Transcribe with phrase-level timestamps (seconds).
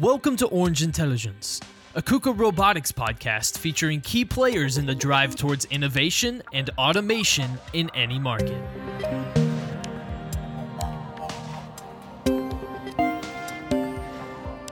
[0.00, 1.60] Welcome to Orange Intelligence,
[1.94, 7.90] a KUKA Robotics podcast featuring key players in the drive towards innovation and automation in
[7.94, 8.62] any market.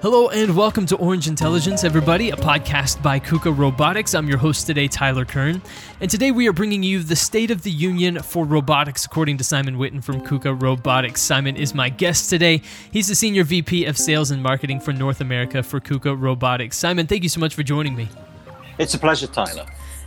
[0.09, 4.15] Hello and welcome to Orange Intelligence, everybody, a podcast by KUKA Robotics.
[4.15, 5.61] I'm your host today, Tyler Kern,
[6.01, 9.43] and today we are bringing you the State of the Union for Robotics, according to
[9.43, 11.21] Simon Witten from KUKA Robotics.
[11.21, 12.63] Simon is my guest today.
[12.93, 16.77] He's the Senior VP of Sales and Marketing for North America for KUKA Robotics.
[16.77, 18.09] Simon, thank you so much for joining me.
[18.79, 19.67] It's a pleasure, Tyler.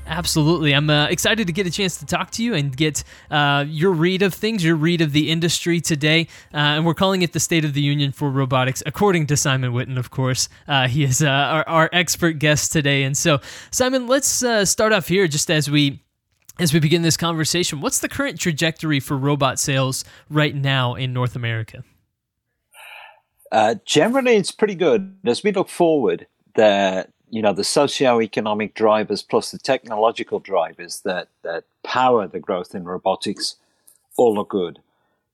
[0.10, 0.74] Absolutely.
[0.74, 3.92] I'm uh, excited to get a chance to talk to you and get uh, your
[3.92, 6.28] read of things, your read of the industry today.
[6.52, 9.72] Uh, and we're calling it the State of the Union for Robotics, according to Simon
[9.72, 10.50] Witten, of course.
[10.68, 13.04] Uh, he is uh, our, our, expert guest today.
[13.04, 16.04] And so, Simon, let's uh, start off here just as we.
[16.60, 21.14] As we begin this conversation, what's the current trajectory for robot sales right now in
[21.14, 21.86] North America?
[23.86, 25.16] generally, it's pretty good.
[25.24, 31.28] As we look forward, the you know the socio-economic drivers plus the technological drivers that
[31.44, 33.56] that power the growth in robotics
[34.18, 34.80] all look good.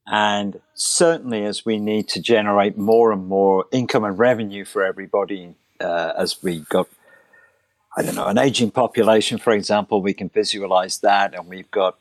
[0.08, 5.56] And certainly as we need to generate more and more income and revenue for everybody
[5.80, 6.88] uh, as we got
[7.98, 11.34] i don't know an aging population for example we can visualize that.
[11.34, 11.98] And we've got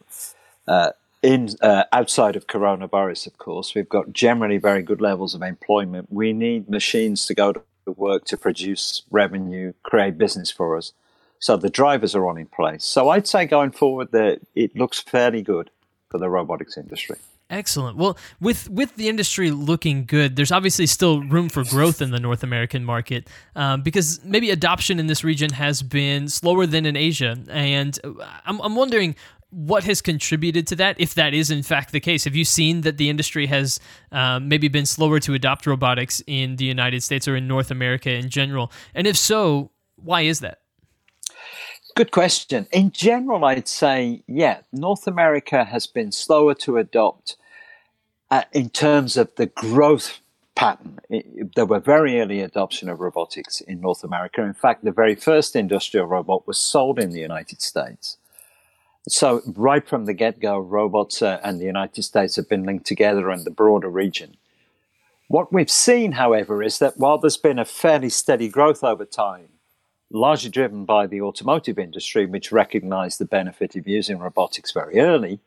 [0.69, 0.91] uh,
[1.22, 6.09] in uh, outside of coronavirus of course we've got generally very good levels of employment.
[6.11, 10.92] We need machines to go to work to produce revenue, create business for us.
[11.38, 12.84] So the drivers are all in place.
[12.84, 15.70] So I'd say going forward that it looks fairly good
[16.08, 17.16] for the robotics industry.
[17.50, 17.98] Excellent.
[17.98, 22.18] Well, with with the industry looking good, there's obviously still room for growth in the
[22.18, 26.96] North American market um, because maybe adoption in this region has been slower than in
[26.96, 27.98] Asia, and
[28.46, 29.14] I'm, I'm wondering
[29.55, 32.24] what has contributed to that, if that is in fact the case?
[32.24, 33.78] Have you seen that the industry has
[34.10, 38.10] um, maybe been slower to adopt robotics in the United States or in North America
[38.10, 38.72] in general?
[38.94, 40.58] And if so, why is that?
[41.94, 42.66] Good question.
[42.72, 47.36] In general, I'd say, yeah, North America has been slower to adopt
[48.32, 50.19] uh, in terms of the growth
[50.56, 50.98] pattern.
[51.09, 54.42] It, there were very early adoption of robotics in North America.
[54.42, 58.16] In fact, the very first industrial robot was sold in the United States.
[59.06, 62.87] So, right from the get go, robots uh, and the United States have been linked
[62.87, 64.38] together in the broader region.
[65.28, 69.48] What we've seen, however, is that while there's been a fairly steady growth over time,
[70.10, 75.38] largely driven by the automotive industry, which recognized the benefit of using robotics very early,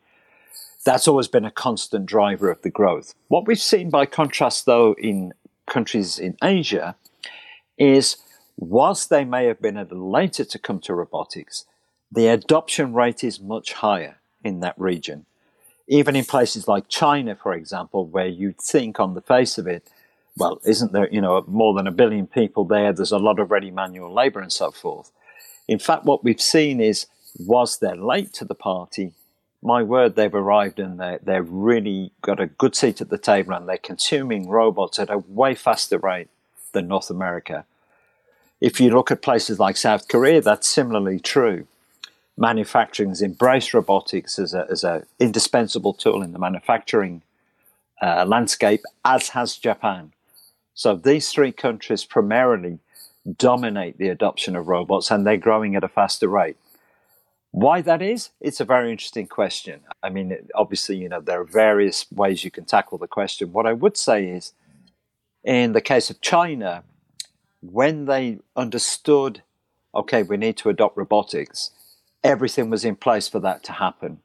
[0.84, 3.14] that's always been a constant driver of the growth.
[3.26, 5.34] What we've seen, by contrast, though, in
[5.66, 6.94] countries in Asia,
[7.76, 8.18] is
[8.56, 11.64] whilst they may have been a little later to come to robotics,
[12.10, 15.26] the adoption rate is much higher in that region.
[15.86, 19.88] Even in places like China, for example, where you'd think on the face of it,
[20.36, 22.92] well, isn't there, you know, more than a billion people there?
[22.92, 25.10] There's a lot of ready manual labor and so forth.
[25.66, 27.06] In fact, what we've seen is,
[27.38, 29.12] was they're late to the party,
[29.62, 33.52] my word, they've arrived and they're, they've really got a good seat at the table
[33.52, 36.28] and they're consuming robots at a way faster rate
[36.72, 37.64] than North America.
[38.60, 41.66] If you look at places like South Korea, that's similarly true
[42.38, 47.22] manufacturing has embraced robotics as a as a indispensable tool in the manufacturing
[48.00, 50.12] uh, landscape, as has Japan.
[50.74, 52.78] So these three countries primarily
[53.36, 56.56] dominate the adoption of robots, and they're growing at a faster rate.
[57.50, 58.30] Why that is?
[58.40, 59.80] It's a very interesting question.
[60.02, 63.52] I mean, obviously, you know, there are various ways you can tackle the question.
[63.52, 64.52] What I would say is,
[65.42, 66.84] in the case of China,
[67.60, 69.42] when they understood,
[69.94, 71.72] okay, we need to adopt robotics,
[72.22, 74.20] everything was in place for that to happen.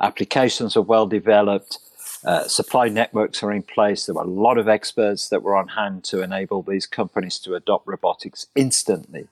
[0.00, 1.78] Applications are well developed,
[2.24, 4.06] uh, supply networks are in place.
[4.06, 7.54] There were a lot of experts that were on hand to enable these companies to
[7.54, 9.28] adopt robotics instantly.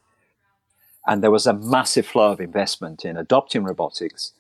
[1.07, 4.33] And there was a massive flow of investment in adopting robotics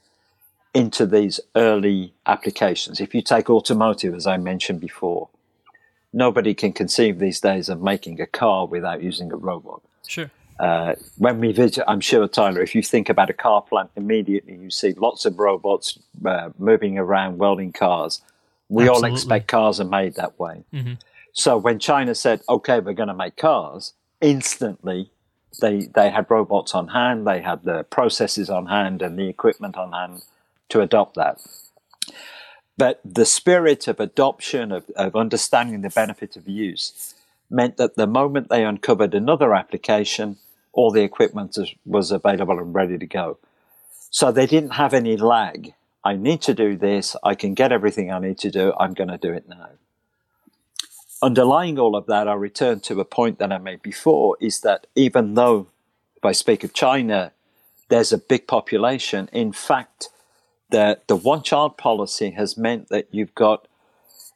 [0.74, 3.00] into these early applications.
[3.00, 5.28] If you take automotive, as I mentioned before,
[6.12, 9.80] nobody can conceive these days of making a car without using a robot.
[10.06, 10.30] Sure.
[10.58, 14.56] Uh, when we visit, I'm sure, Tyler, if you think about a car plant, immediately
[14.56, 18.22] you see lots of robots uh, moving around welding cars.
[18.68, 19.10] We Absolutely.
[19.10, 20.64] all expect cars are made that way.
[20.72, 20.94] Mm-hmm.
[21.32, 23.92] So when China said, okay, we're going to make cars,
[24.22, 25.10] instantly
[25.60, 29.76] they, they had robots on hand, they had the processes on hand and the equipment
[29.76, 30.22] on hand
[30.70, 31.40] to adopt that.
[32.78, 37.14] But the spirit of adoption, of, of understanding the benefit of use,
[37.48, 40.36] meant that the moment they uncovered another application,
[40.76, 43.38] all the equipment was available and ready to go.
[44.10, 45.74] So they didn't have any lag.
[46.04, 47.16] I need to do this.
[47.24, 48.72] I can get everything I need to do.
[48.78, 49.70] I'm going to do it now.
[51.22, 54.86] underlying all of that, I return to a point that I made before is that
[54.94, 55.68] even though,
[56.16, 57.32] if I speak of China,
[57.88, 60.10] there's a big population, in fact,
[60.70, 63.65] the, the one child policy has meant that you've got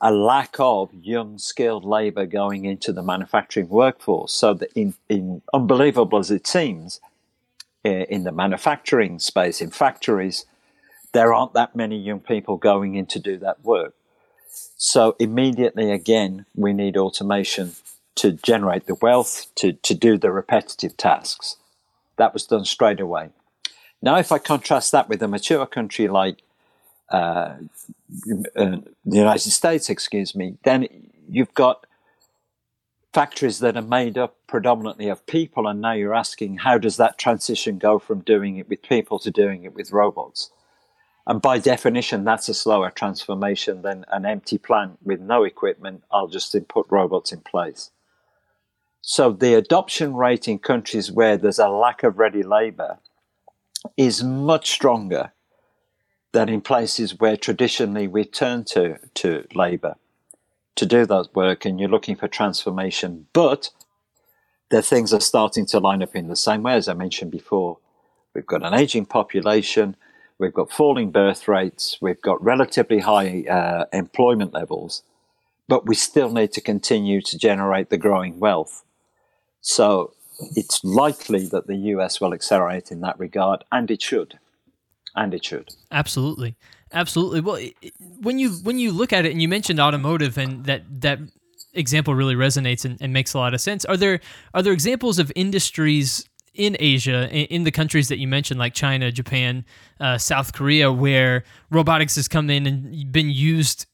[0.01, 4.33] a lack of young skilled labor going into the manufacturing workforce.
[4.33, 7.01] So that in, in unbelievable as it seems,
[7.85, 10.45] in the manufacturing space, in factories,
[11.13, 13.95] there aren't that many young people going in to do that work.
[14.77, 17.73] So immediately again, we need automation
[18.17, 21.57] to generate the wealth, to, to do the repetitive tasks.
[22.17, 23.31] That was done straight away.
[24.03, 26.43] Now, if I contrast that with a mature country like
[27.11, 27.57] uh,
[28.57, 30.87] uh, the United States, excuse me, then
[31.29, 31.87] you've got
[33.13, 37.19] factories that are made up predominantly of people, and now you're asking how does that
[37.19, 40.51] transition go from doing it with people to doing it with robots?
[41.27, 46.03] And by definition, that's a slower transformation than an empty plant with no equipment.
[46.11, 47.91] I'll just input robots in place.
[49.03, 52.99] So the adoption rate in countries where there's a lack of ready labor
[53.97, 55.33] is much stronger
[56.33, 59.97] than in places where traditionally we turn to, to labor
[60.77, 63.27] to do that work and you're looking for transformation.
[63.33, 63.71] But
[64.71, 67.79] the things are starting to line up in the same way as I mentioned before.
[68.35, 69.97] We've got an aging population,
[70.39, 75.03] we've got falling birth rates, we've got relatively high uh, employment levels,
[75.69, 78.85] but we still need to continue to generate the growing wealth.
[79.61, 80.15] So
[80.57, 84.39] it's likely that the US will accelerate in that regard, and it should.
[85.17, 85.69] And it should.
[85.91, 86.57] Absolutely.
[86.93, 87.41] Absolutely.
[87.41, 87.61] Well,
[88.21, 91.19] when you when you look at it, and you mentioned automotive, and that that
[91.73, 93.85] example really resonates and, and makes a lot of sense.
[93.85, 94.21] Are there
[94.55, 99.13] are there examples of industries in Asia, in the countries that you mentioned, like China,
[99.13, 99.65] Japan,
[100.01, 103.87] uh, South Korea, where robotics has come in and been used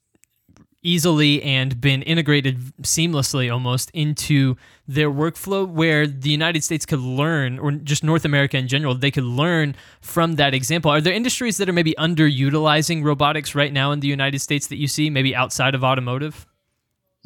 [0.87, 4.57] easily and been integrated seamlessly almost into
[4.87, 9.11] their workflow where the United States could learn or just North America in general they
[9.11, 13.91] could learn from that example are there industries that are maybe underutilizing robotics right now
[13.93, 16.47] in the United States that you see maybe outside of automotive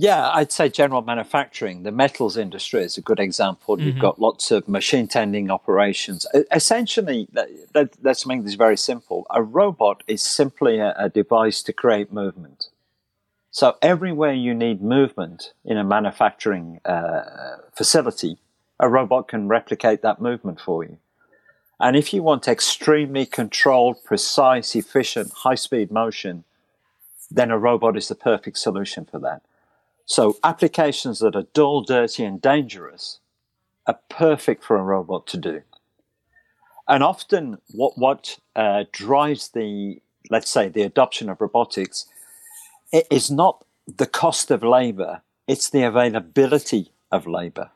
[0.01, 1.83] yeah, I'd say general manufacturing.
[1.83, 3.77] The metals industry is a good example.
[3.77, 3.87] Mm-hmm.
[3.87, 6.27] You've got lots of machine tending operations.
[6.51, 7.29] Essentially,
[8.03, 9.27] us make this very simple.
[9.29, 12.70] A robot is simply a, a device to create movement.
[13.51, 18.39] So everywhere you need movement in a manufacturing uh, facility,
[18.79, 20.99] a robot can replicate that movement for you.
[21.81, 26.45] And if you want extremely controlled, precise, efficient, high speed motion,
[27.31, 29.43] then a robot is the perfect solution for that.
[30.05, 33.21] So applications that are dull, dirty, and dangerous
[33.87, 35.63] are perfect for a robot to do.
[36.87, 42.07] And often, what what uh, drives the let's say the adoption of robotics
[42.93, 47.71] it is not the cost of labor, it's the availability of labor.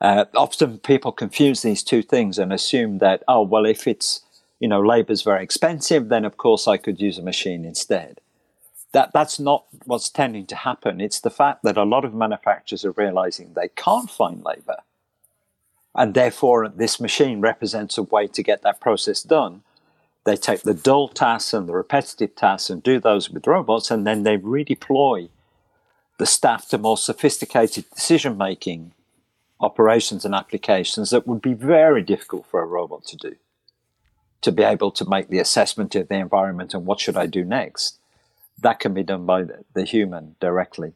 [0.00, 4.22] Uh, often people confuse these two things and assume that, oh, well, if it's,
[4.60, 8.20] you know, labor is very expensive, then of course I could use a machine instead.
[8.92, 11.00] That, that's not what's tending to happen.
[11.00, 14.78] It's the fact that a lot of manufacturers are realizing they can't find labor.
[15.94, 19.62] And therefore, this machine represents a way to get that process done
[20.28, 24.06] they take the dull tasks and the repetitive tasks and do those with robots, and
[24.06, 25.28] then they redeploy
[26.18, 28.92] the staff to more sophisticated decision making
[29.60, 33.36] operations and applications that would be very difficult for a robot to do.
[34.42, 37.44] To be able to make the assessment of the environment and what should I do
[37.44, 37.98] next,
[38.60, 39.44] that can be done by
[39.74, 40.92] the, human directly.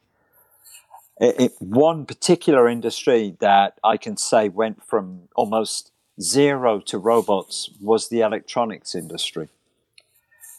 [1.21, 7.71] It, it, one particular industry that I can say went from almost zero to robots
[7.81, 9.49] was the electronics industry.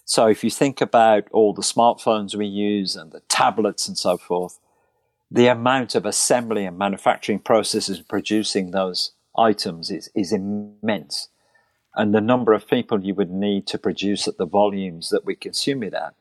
[0.06, 4.18] So if you think about all the smartphones we use and the tablets and so
[4.18, 4.60] forth,
[5.32, 11.30] the amount of assembly and manufacturing processes producing those items is, is immense.
[11.96, 15.36] And the number of people you would need to produce at the volumes that we
[15.36, 16.14] consume it at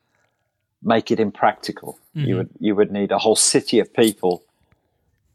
[0.83, 1.99] make it impractical.
[2.15, 2.27] Mm-hmm.
[2.27, 4.43] You would you would need a whole city of people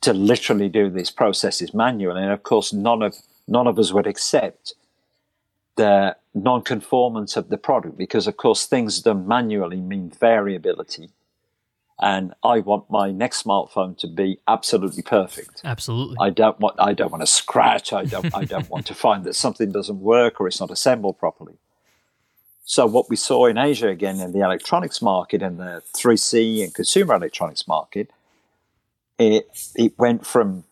[0.00, 2.22] to literally do these processes manually.
[2.22, 3.16] And of course none of
[3.48, 4.74] none of us would accept
[5.76, 11.10] the non-conformance of the product because of course things done manually mean variability
[12.00, 15.62] and I want my next smartphone to be absolutely perfect.
[15.64, 16.16] Absolutely.
[16.20, 17.92] I don't want I don't want to scratch.
[17.92, 21.18] I don't I don't want to find that something doesn't work or it's not assembled
[21.18, 21.54] properly.
[22.64, 26.74] So what we saw in Asia again in the electronics market and the 3C and
[26.74, 28.10] consumer electronics market,
[29.18, 30.64] it it went from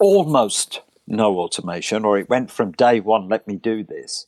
[0.00, 4.26] almost no automation, or it went from day one, let me do this,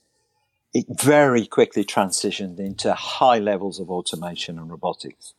[0.73, 5.35] it very quickly transitioned into high levels of automation and robotics.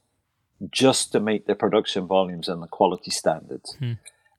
[0.71, 3.75] just to meet the production volumes and the quality standards.
[3.79, 3.93] Hmm.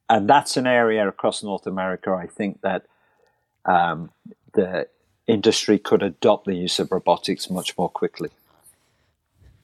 [0.08, 2.86] And that's an area across North America, I think, that
[3.64, 4.10] um,
[4.54, 4.88] the
[5.26, 8.30] industry could adopt the use of robotics much more quickly.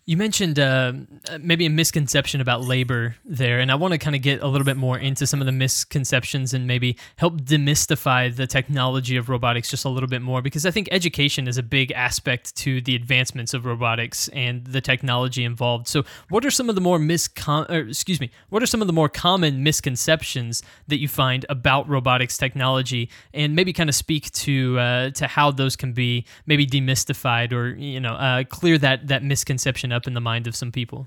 [0.04, 0.94] You mentioned uh,
[1.38, 4.64] maybe a misconception about labor there, and I want to kind of get a little
[4.64, 9.70] bit more into some of the misconceptions and maybe help demystify the technology of robotics
[9.70, 12.96] just a little bit more because I think education is a big aspect to the
[12.96, 15.86] advancements of robotics and the technology involved.
[15.86, 18.88] So, what are some of the more miscon or, excuse me, what are some of
[18.88, 24.32] the more common misconceptions that you find about robotics technology, and maybe kind of speak
[24.32, 29.06] to uh, to how those can be maybe demystified or you know uh, clear that
[29.06, 31.06] that misconception up in the mind of some people?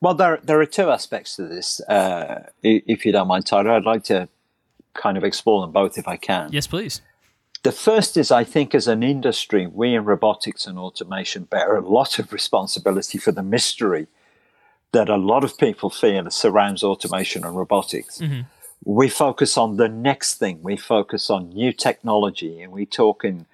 [0.00, 1.80] Well, there there are two aspects to this.
[1.82, 4.28] Uh, if you don't mind, Tyler, I'd like to
[4.94, 6.52] kind of explore them both if I can.
[6.52, 7.00] Yes, please.
[7.62, 11.88] The first is I think as an industry, we in robotics and automation bear a
[11.88, 14.08] lot of responsibility for the mystery
[14.90, 18.18] that a lot of people feel surrounds automation and robotics.
[18.18, 18.42] Mm-hmm.
[18.84, 20.58] We focus on the next thing.
[20.62, 23.46] We focus on new technology, and we talk in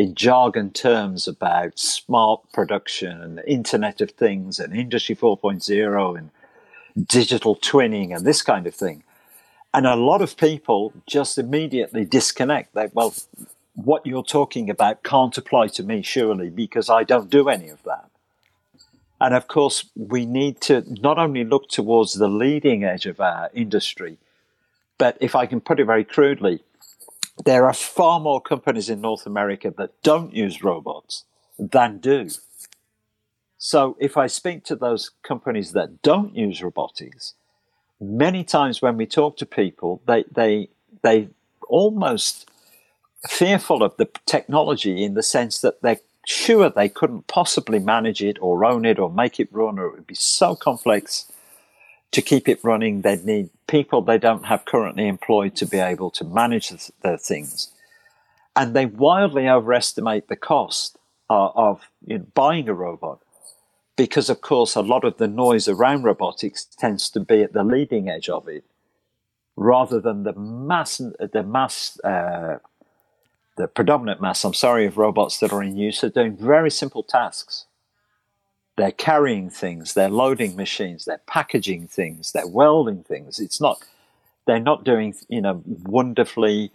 [0.00, 6.30] in jargon terms about smart production and the Internet of Things and Industry 4.0 and
[7.06, 9.02] digital twinning and this kind of thing.
[9.74, 12.72] And a lot of people just immediately disconnect.
[12.74, 13.12] They, well,
[13.74, 17.82] what you're talking about can't apply to me, surely, because I don't do any of
[17.82, 18.08] that.
[19.20, 23.50] And of course, we need to not only look towards the leading edge of our
[23.52, 24.16] industry,
[24.96, 26.62] but if I can put it very crudely,
[27.44, 31.24] there are far more companies in North America that don't use robots
[31.58, 32.28] than do.
[33.58, 37.34] So if I speak to those companies that don't use robotics,
[38.00, 40.68] many times when we talk to people, they they
[41.02, 41.28] they
[41.68, 42.50] almost
[43.28, 48.38] fearful of the technology in the sense that they're sure they couldn't possibly manage it
[48.40, 51.29] or own it or make it run or it would be so complex
[52.12, 56.10] to keep it running, they'd need people they don't have currently employed to be able
[56.10, 57.70] to manage their things.
[58.56, 60.98] And they wildly overestimate the cost
[61.28, 63.20] uh, of you know, buying a robot
[63.96, 67.62] because, of course, a lot of the noise around robotics tends to be at the
[67.62, 68.64] leading edge of it
[69.56, 72.58] rather than the mass, the mass, uh,
[73.56, 77.02] the predominant mass, I'm sorry, of robots that are in use are doing very simple
[77.02, 77.66] tasks
[78.80, 83.38] they're carrying things, they're loading machines, they're packaging things, they're welding things.
[83.38, 83.84] It's not,
[84.46, 86.72] they're not doing, you know, wonderfully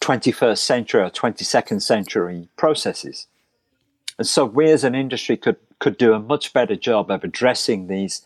[0.00, 3.26] 21st century or 22nd century processes.
[4.18, 7.88] And so we as an industry could, could do a much better job of addressing
[7.88, 8.22] these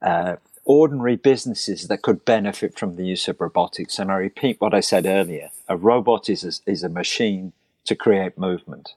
[0.00, 3.98] uh, ordinary businesses that could benefit from the use of robotics.
[3.98, 7.52] And I repeat what I said earlier a robot is a, is a machine
[7.84, 8.94] to create movement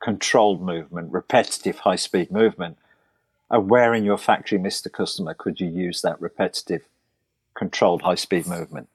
[0.00, 2.78] controlled movement, repetitive high speed movement.
[3.50, 4.92] And where in your factory, Mr.
[4.92, 6.82] Customer, could you use that repetitive
[7.54, 8.88] controlled high speed movement?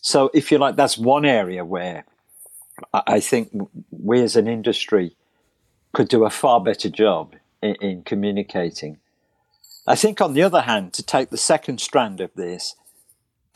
[0.00, 2.04] So, if you like, that's one area where
[2.94, 3.50] I think
[3.90, 5.16] we as an industry
[5.92, 8.98] could do a far better job in, in communicating.
[9.86, 12.76] I think, on the other hand, to take the second strand of this,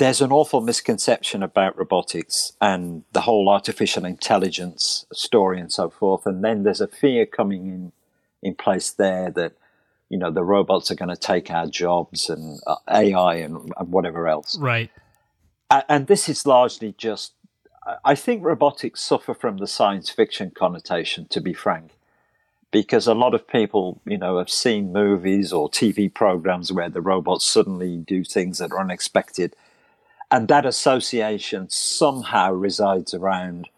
[0.02, 6.26] there's an awful misconception about robotics and the whole artificial intelligence story and so forth.
[6.26, 7.92] And then there's a fear coming in
[8.42, 9.52] in place there that
[10.08, 13.92] you know the robots are going to take our jobs and uh, AI and, and,
[13.92, 14.58] whatever else.
[14.58, 14.90] Right.
[15.70, 17.34] And, and this is largely just.
[18.04, 21.92] I think robotics suffer from the science fiction connotation, to be frank,
[22.72, 27.00] because a lot of people, you know, have seen movies or TV programs where the
[27.00, 29.54] robots suddenly do things that are unexpected
[30.32, 33.68] and that association somehow resides around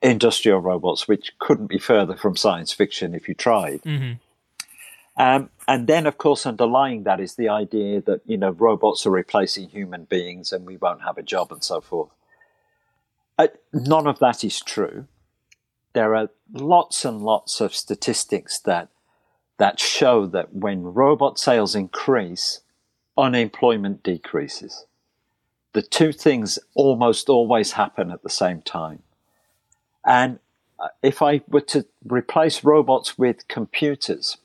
[0.00, 3.82] industrial robots, which couldn't be further from science fiction if you tried.
[3.82, 4.12] Mm-hmm.
[5.22, 9.10] Um, and then, of course, underlying that is the idea that you know robots are
[9.10, 12.08] replacing human beings and we won't have a job and so forth.
[13.38, 15.06] Uh, none of that is true.
[15.92, 18.88] There are lots and lots of statistics that
[19.58, 22.60] that show that when robot sales increase,
[23.18, 24.86] unemployment decreases
[25.72, 29.02] the two things almost always happen at the same time.
[30.04, 30.38] And
[30.78, 34.38] uh, if I were to replace robots with computers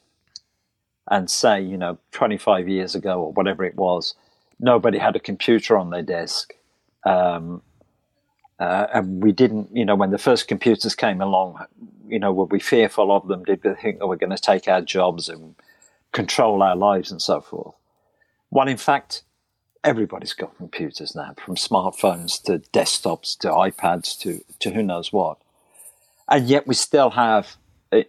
[1.09, 4.15] and say, you know, 25 years ago or whatever it was,
[4.59, 6.53] nobody had a computer on their desk.
[7.05, 7.61] Um,
[8.59, 11.63] uh, and we didn't, you know, when the first computers came along,
[12.07, 13.43] you know, were we fearful of them?
[13.43, 15.55] Did we think, oh, we're going to take our jobs and
[16.11, 17.75] control our lives and so forth?
[18.51, 19.23] Well, in fact,
[19.85, 25.37] everybody's got computers now, from smartphones to desktops to iPads to, to who knows what.
[26.27, 27.55] And yet we still have,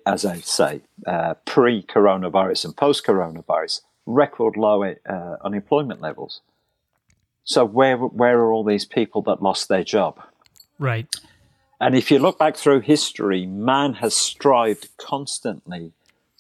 [0.06, 6.40] as I say, uh, pre coronavirus and post coronavirus, record low uh, unemployment levels.
[7.44, 10.20] So where where are all these people that lost their job?
[10.78, 11.06] Right.
[11.78, 15.92] And if you look back through history, man has strived constantly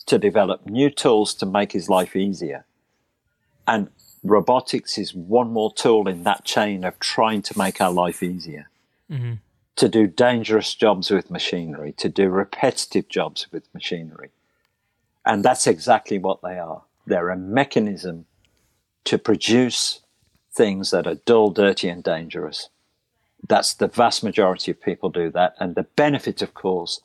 [0.06, 2.64] to develop new tools to make his life easier.
[3.68, 3.90] And
[4.28, 8.68] robotics is one more tool in that chain of trying to make our life easier.
[9.10, 9.34] Mm-hmm.
[9.76, 14.30] To do dangerous jobs with machinery, to do repetitive jobs with machinery.
[15.24, 16.82] And that's exactly what they are.
[17.06, 18.24] They're a mechanism
[19.04, 20.00] to produce
[20.52, 22.70] things that are dull, dirty, and dangerous.
[23.46, 25.54] That's the vast majority of people do that.
[25.60, 27.00] And the benefit, of course,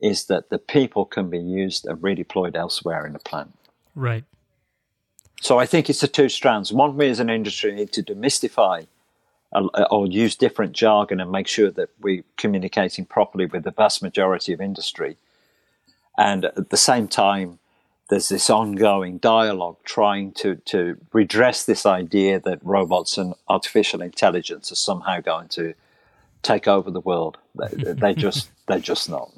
[0.00, 3.54] is that the people can be used and redeployed elsewhere in the plant.
[3.94, 4.24] Right.
[5.40, 6.72] So I think it's the two strands.
[6.72, 8.86] One, we as an industry need to demystify
[9.52, 13.70] uh, uh, or use different jargon and make sure that we're communicating properly with the
[13.70, 15.16] vast majority of industry.
[16.16, 17.58] And at the same time,
[18.08, 24.70] there's this ongoing dialogue trying to, to redress this idea that robots and artificial intelligence
[24.70, 25.74] are somehow going to
[26.42, 27.38] take over the world.
[27.54, 29.30] They, they just they're just not.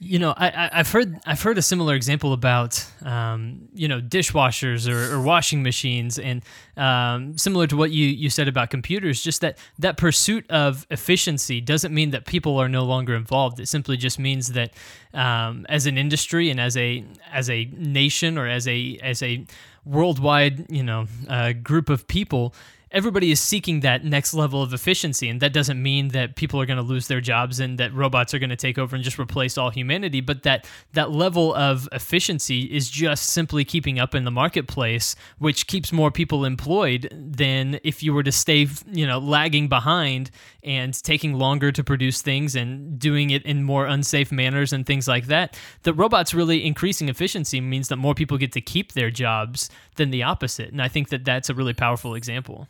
[0.00, 4.88] You know, I, have heard I've heard a similar example about um, you know dishwashers
[4.88, 6.42] or, or washing machines, and
[6.76, 11.60] um, similar to what you, you said about computers, just that that pursuit of efficiency
[11.60, 13.60] doesn't mean that people are no longer involved.
[13.60, 14.72] It simply just means that
[15.14, 19.46] um, as an industry and as a as a nation or as a as a
[19.84, 22.54] worldwide you know uh, group of people
[22.94, 26.66] everybody is seeking that next level of efficiency and that doesn't mean that people are
[26.66, 29.18] going to lose their jobs and that robots are going to take over and just
[29.18, 34.24] replace all humanity but that that level of efficiency is just simply keeping up in
[34.24, 39.18] the marketplace which keeps more people employed than if you were to stay you know
[39.18, 40.30] lagging behind
[40.62, 45.06] and taking longer to produce things and doing it in more unsafe manners and things
[45.06, 45.58] like that.
[45.82, 50.10] The robots really increasing efficiency means that more people get to keep their jobs than
[50.10, 52.68] the opposite and i think that that's a really powerful example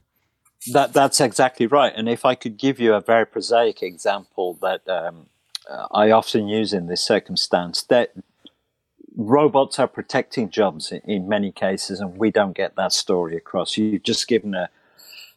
[0.73, 1.93] that that's exactly right.
[1.95, 5.27] And if I could give you a very prosaic example that um,
[5.93, 8.13] I often use in this circumstance, that
[9.17, 13.77] robots are protecting jobs in, in, many cases, and we don't get that story across.
[13.77, 14.69] You've just given a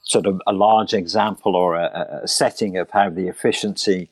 [0.04, 4.10] sort of a large example or a, a setting of how the efficiency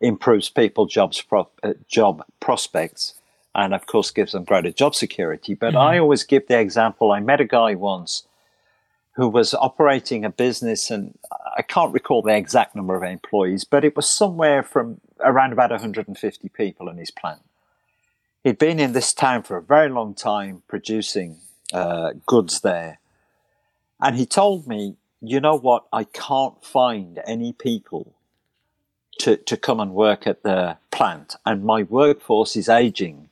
[0.00, 3.14] improves people jobs pro, uh, job prospects
[3.54, 5.78] and of course gives them greater job security but mm-hmm.
[5.78, 8.24] i always give the example i met a guy once
[9.16, 11.18] who was operating a business, and
[11.56, 15.70] I can't recall the exact number of employees, but it was somewhere from around about
[15.70, 17.40] 150 people in his plant.
[18.44, 21.38] He'd been in this town for a very long time producing
[21.72, 23.00] uh, goods there.
[24.00, 28.14] And he told me, you know what, I can't find any people
[29.20, 33.30] to, to come and work at the plant, and my workforce is aging.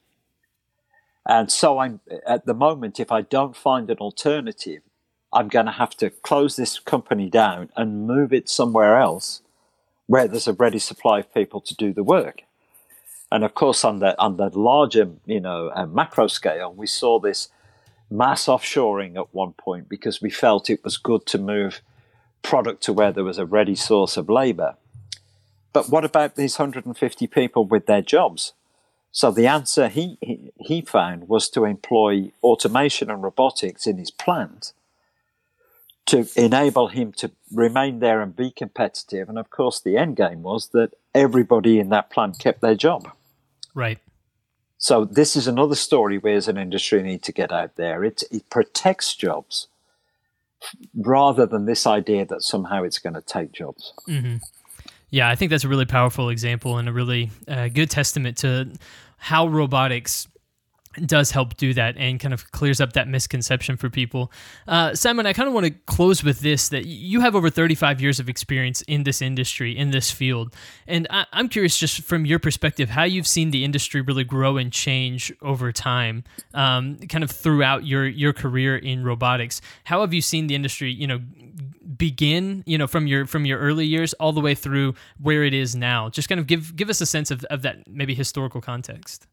[1.27, 4.81] And so I'm at the moment, if I don't find an alternative,
[5.35, 9.43] I'm going to have to close this company down and move it somewhere else
[10.07, 12.43] where there's a ready supply of people to do the work.
[13.33, 17.19] And of course, on the on the larger, you know, uh, macro scale, we saw
[17.19, 17.49] this
[18.11, 21.81] mass offshoring at one point because we felt it was good to move
[22.43, 24.77] product to where there was a ready source of labor.
[25.73, 28.53] But what about these 150 people with their jobs?
[29.11, 34.11] So the answer he, he, he found was to employ automation and robotics in his
[34.11, 34.73] plant
[36.07, 39.29] to enable him to remain there and be competitive.
[39.29, 43.11] And of course, the end game was that everybody in that plant kept their job.
[43.75, 43.99] Right.
[44.79, 48.05] So this is another story we as an industry need to get out there.
[48.05, 49.69] It, it protects jobs
[50.95, 53.93] rather than this idea that somehow it's going to take jobs.
[54.09, 54.37] Mm-hmm.
[55.11, 58.73] Yeah, I think that's a really powerful example and a really uh, good testament to
[59.17, 60.29] how robotics
[61.07, 64.31] does help do that and kind of clears up that misconception for people.
[64.67, 68.01] Uh, Simon, I kind of want to close with this that you have over 35
[68.01, 70.55] years of experience in this industry, in this field.
[70.87, 74.57] And I, am curious, just from your perspective, how you've seen the industry really grow
[74.57, 79.61] and change over time, um, kind of throughout your, your career in robotics.
[79.85, 81.21] How have you seen the industry, you know,
[81.97, 85.55] begin, you know, from your from your early years all the way through where it
[85.55, 86.09] is now?
[86.09, 89.27] Just kind of give give us a sense of, of that maybe historical context.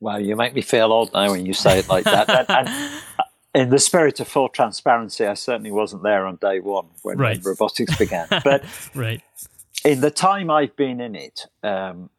[0.00, 2.28] Wow, you make me feel old now when you say it like that.
[2.28, 3.02] and, and,
[3.54, 7.40] in the spirit of full transparency, I certainly wasn't there on day one when, right.
[7.44, 8.28] robotics began.
[8.44, 9.22] But right.
[9.84, 12.10] in the time I've been in it, um,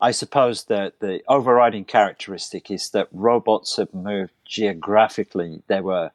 [0.00, 5.62] I suppose that the overriding characteristic is that robots have moved geographically.
[5.68, 6.10] They were,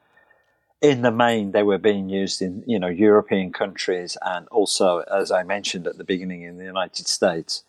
[0.80, 5.32] in the main, they were being used in you know European countries and also, as
[5.32, 7.64] I mentioned at the beginning, in the United States.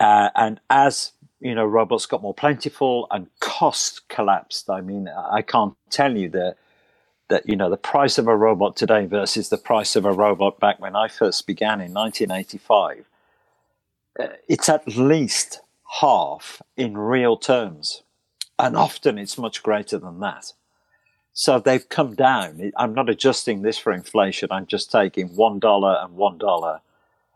[0.00, 4.68] Uh, and as you know, robots got more plentiful and costs collapsed.
[4.68, 6.56] I mean, I can't tell you that
[7.28, 10.58] that you know the price of a robot today versus the price of a robot
[10.58, 13.04] back when I first began in 1985.
[14.18, 15.60] Uh, it's at least
[16.00, 18.02] half in real terms,
[18.58, 20.52] and often it's much greater than that.
[21.34, 22.72] So they've come down.
[22.76, 24.48] I'm not adjusting this for inflation.
[24.50, 26.80] I'm just taking one dollar and one dollar,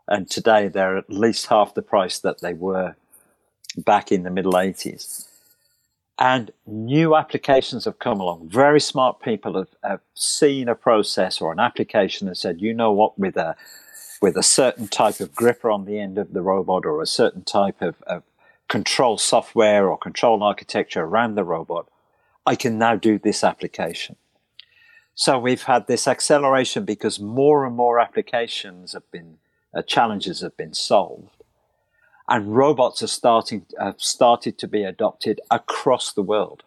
[0.09, 2.95] and today they're at least half the price that they were
[3.77, 5.27] back in the middle 80s.
[6.19, 8.49] And new applications have come along.
[8.49, 12.91] Very smart people have, have seen a process or an application and said, you know
[12.91, 13.55] what, with a
[14.21, 17.43] with a certain type of gripper on the end of the robot or a certain
[17.43, 18.23] type of, of
[18.69, 21.89] control software or control architecture around the robot,
[22.45, 24.15] I can now do this application.
[25.13, 29.39] So we've had this acceleration because more and more applications have been,
[29.73, 31.42] uh, challenges have been solved
[32.29, 36.63] and robots are starting have started to be adopted across the world.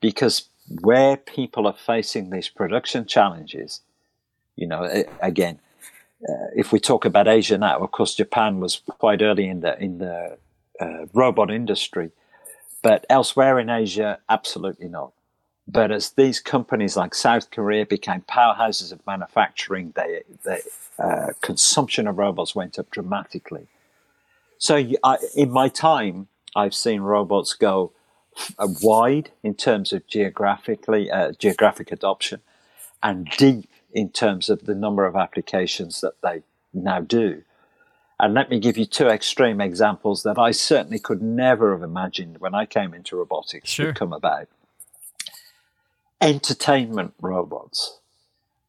[0.00, 0.48] Because
[0.80, 3.80] where people are facing these production challenges
[4.54, 5.58] you know again
[6.28, 9.82] uh, if we talk about Asia now of course Japan was quite early in the
[9.82, 10.38] in the
[10.80, 12.10] uh, robot industry.
[12.82, 15.12] But elsewhere in Asia absolutely not.
[15.68, 20.62] But as these companies like South Korea became powerhouses of manufacturing, the
[20.98, 23.68] uh, consumption of robots went up dramatically.
[24.60, 27.92] So I, in my time, I've seen robots go
[28.58, 32.42] uh, wide in terms of geographically uh, geographic adoption,
[33.02, 36.42] and deep in terms of the number of applications that they
[36.74, 37.42] now do.
[38.20, 42.38] And let me give you two extreme examples that I certainly could never have imagined
[42.38, 43.86] when I came into robotics sure.
[43.86, 44.46] would come about.
[46.20, 47.98] Entertainment robots.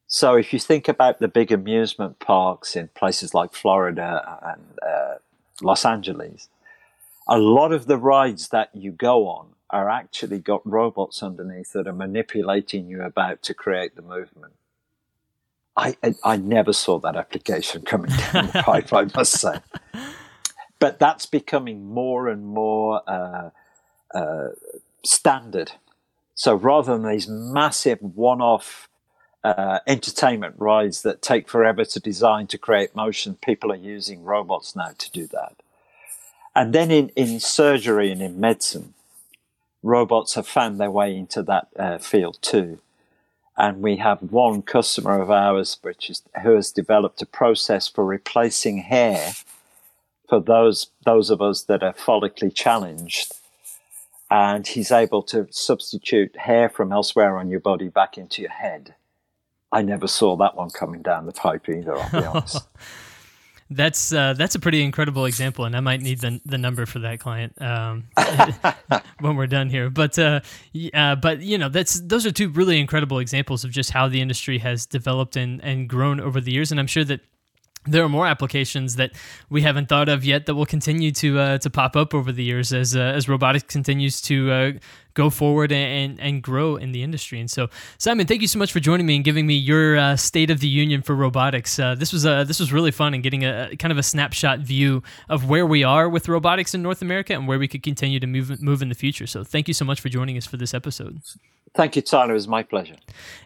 [0.07, 5.15] So if you think about the big amusement parks in places like Florida and uh,
[5.63, 6.49] Los Angeles,
[7.27, 11.87] a lot of the rides that you go on are actually got robots underneath that
[11.87, 14.53] are manipulating you about to create the movement.
[15.77, 19.59] I, I, I never saw that application coming down the pipe, I must say.
[20.79, 23.51] But that's becoming more and more uh,
[24.13, 24.49] uh,
[25.05, 25.73] standard.
[26.35, 28.89] So rather than these massive one off
[29.43, 33.35] uh, entertainment rides that take forever to design to create motion.
[33.35, 35.55] People are using robots now to do that.
[36.55, 38.93] And then in, in surgery and in medicine,
[39.81, 42.79] robots have found their way into that uh, field too.
[43.57, 48.05] And we have one customer of ours which is, who has developed a process for
[48.05, 49.33] replacing hair
[50.27, 53.33] for those those of us that are follically challenged.
[54.29, 58.95] And he's able to substitute hair from elsewhere on your body back into your head.
[59.71, 61.95] I never saw that one coming down the pipe either.
[61.95, 62.67] I'll be honest.
[63.73, 66.99] That's uh, that's a pretty incredible example, and I might need the the number for
[66.99, 68.03] that client um,
[69.21, 69.89] when we're done here.
[69.89, 70.41] But uh,
[70.93, 74.19] uh, but you know that's those are two really incredible examples of just how the
[74.19, 77.21] industry has developed and and grown over the years, and I'm sure that
[77.85, 79.11] there are more applications that
[79.49, 82.43] we haven't thought of yet that will continue to uh, to pop up over the
[82.43, 84.71] years as uh, as robotics continues to uh,
[85.13, 87.39] go forward and, and grow in the industry.
[87.39, 90.15] And so, Simon, thank you so much for joining me and giving me your uh,
[90.15, 91.77] state of the union for robotics.
[91.79, 94.59] Uh, this was uh, this was really fun and getting a, kind of a snapshot
[94.59, 98.19] view of where we are with robotics in North America and where we could continue
[98.19, 99.27] to move move in the future.
[99.27, 101.21] So, thank you so much for joining us for this episode.
[101.73, 102.31] Thank you, Tyler.
[102.31, 102.97] It was my pleasure.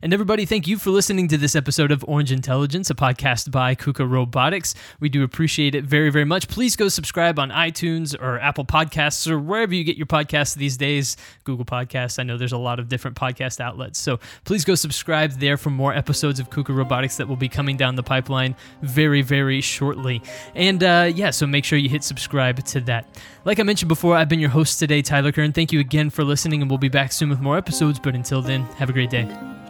[0.02, 3.76] And everybody, thank you for listening to this episode of Orange Intelligence, a podcast by
[3.76, 4.74] KUKA Robotics.
[5.00, 6.48] We do appreciate it very, very much.
[6.48, 10.76] Please go subscribe on iTunes or Apple Podcasts or wherever you get your podcasts these
[10.76, 11.18] days,
[11.56, 12.20] Google Podcasts.
[12.20, 14.00] I know there's a lot of different podcast outlets.
[14.00, 17.78] So please go subscribe there for more episodes of KUKA Robotics that will be coming
[17.78, 20.22] down the pipeline very, very shortly.
[20.54, 23.08] And uh, yeah, so make sure you hit subscribe to that.
[23.46, 25.54] Like I mentioned before, I've been your host today, Tyler Kern.
[25.54, 28.00] Thank you again for listening, and we'll be back soon with more episodes.
[28.00, 29.65] But until then, have a great day.